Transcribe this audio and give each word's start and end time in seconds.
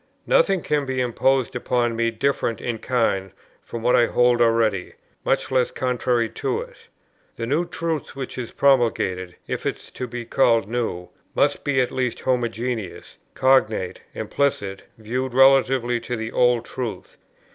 Nothing 0.25 0.63
can 0.63 0.87
be 0.87 0.99
imposed 0.99 1.55
upon 1.55 1.95
me 1.95 2.09
different 2.09 2.59
in 2.59 2.79
kind 2.79 3.29
from 3.61 3.83
what 3.83 3.95
I 3.95 4.07
hold 4.07 4.41
already, 4.41 4.93
much 5.23 5.51
less 5.51 5.69
contrary 5.69 6.27
to 6.27 6.61
it. 6.61 6.75
The 7.35 7.45
new 7.45 7.65
truth 7.65 8.15
which 8.15 8.35
is 8.35 8.51
promulgated, 8.51 9.35
if 9.45 9.63
it 9.67 9.77
is 9.77 9.91
to 9.91 10.07
be 10.07 10.25
called 10.25 10.67
new, 10.67 11.09
must 11.35 11.63
be 11.63 11.79
at 11.81 11.91
least 11.91 12.21
homogeneous, 12.21 13.17
cognate, 13.35 14.01
implicit, 14.15 14.85
viewed 14.97 15.35
relatively 15.35 15.99
to 15.99 16.15
the 16.15 16.31
old 16.31 16.65
truth. 16.65 17.15